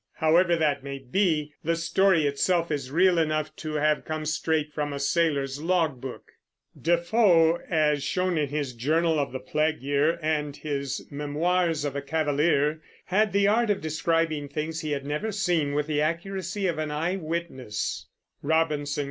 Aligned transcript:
However 0.13 0.55
that 0.55 0.83
may 0.83 0.97
be, 0.97 1.53
the 1.63 1.75
story 1.75 2.25
itself 2.25 2.71
is 2.71 2.89
real 2.89 3.19
enough 3.19 3.55
to 3.57 3.75
have 3.75 4.03
come 4.03 4.25
straight 4.25 4.73
from 4.73 4.93
a 4.93 4.99
sailor's 4.99 5.61
logbook. 5.61 6.31
Defoe, 6.75 7.57
as 7.69 8.03
shown 8.03 8.35
in 8.35 8.49
his 8.49 8.73
Journal 8.73 9.19
of 9.19 9.31
the 9.31 9.37
Plague 9.39 9.83
Year 9.83 10.17
and 10.23 10.57
his 10.57 11.05
Memoirs 11.11 11.85
of 11.85 11.95
a 11.95 12.01
Cavalier, 12.01 12.81
had 13.05 13.31
the 13.31 13.47
art 13.47 13.69
of 13.69 13.79
describing 13.79 14.47
things 14.49 14.81
he 14.81 14.93
had 14.93 15.05
never 15.05 15.31
seen 15.31 15.75
with 15.75 15.85
the 15.85 16.01
accuracy 16.01 16.65
of 16.65 16.79
an 16.79 16.89
eyewitness. 16.89 18.07